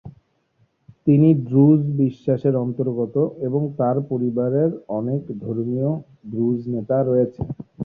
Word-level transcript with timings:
তিনি 1.07 1.29
ড্রুজ 1.47 1.81
বিশ্বাসের 2.01 2.55
অন্তর্গত, 2.63 3.15
এবং 3.47 3.61
তার 3.79 3.97
পরিবারের 4.11 4.69
অনেক 4.99 5.21
ধর্মীয় 5.43 5.89
দ্রুজ 6.31 6.59
নেতা 6.73 6.97
রয়েছে। 7.01 7.41